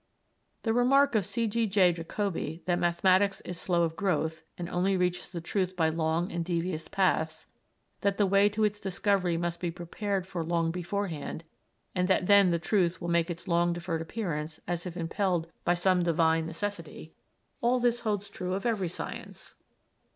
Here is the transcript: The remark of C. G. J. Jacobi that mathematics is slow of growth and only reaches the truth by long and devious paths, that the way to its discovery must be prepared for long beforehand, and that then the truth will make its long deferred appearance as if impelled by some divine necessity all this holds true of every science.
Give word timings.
The 0.63 0.73
remark 0.73 1.13
of 1.13 1.27
C. 1.27 1.45
G. 1.45 1.67
J. 1.67 1.93
Jacobi 1.93 2.63
that 2.65 2.79
mathematics 2.79 3.39
is 3.41 3.59
slow 3.61 3.83
of 3.83 3.95
growth 3.95 4.41
and 4.57 4.67
only 4.67 4.97
reaches 4.97 5.29
the 5.29 5.41
truth 5.41 5.75
by 5.75 5.89
long 5.89 6.31
and 6.31 6.43
devious 6.43 6.87
paths, 6.87 7.45
that 7.99 8.17
the 8.17 8.25
way 8.25 8.49
to 8.49 8.63
its 8.63 8.79
discovery 8.79 9.37
must 9.37 9.59
be 9.59 9.69
prepared 9.69 10.25
for 10.25 10.43
long 10.43 10.71
beforehand, 10.71 11.43
and 11.93 12.07
that 12.07 12.25
then 12.25 12.49
the 12.49 12.57
truth 12.57 12.99
will 12.99 13.09
make 13.09 13.29
its 13.29 13.47
long 13.47 13.73
deferred 13.73 14.01
appearance 14.01 14.59
as 14.67 14.87
if 14.87 14.97
impelled 14.97 15.51
by 15.65 15.75
some 15.75 16.01
divine 16.01 16.47
necessity 16.47 17.13
all 17.61 17.77
this 17.77 17.99
holds 17.99 18.27
true 18.27 18.55
of 18.55 18.65
every 18.65 18.89
science. 18.89 19.53